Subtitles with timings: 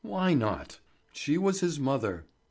[0.03, 0.79] Why not?
[1.13, 2.25] She was his mother.